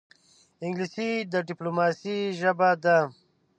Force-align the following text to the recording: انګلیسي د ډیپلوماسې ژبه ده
انګلیسي 0.63 1.09
د 1.33 1.35
ډیپلوماسې 1.47 2.17
ژبه 2.39 2.69
ده 2.83 2.97